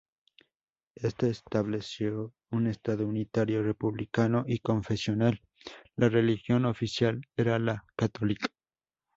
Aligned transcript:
Esta 0.95 1.27
estableció 1.27 2.33
un 2.49 2.65
Estado 2.65 3.05
unitario, 3.05 3.61
republicano 3.61 4.43
y 4.47 4.57
confesional; 4.57 5.43
la 5.95 6.09
religión 6.09 6.65
oficial 6.65 7.21
era 7.37 7.59
la 7.59 7.85
católica. 7.95 8.47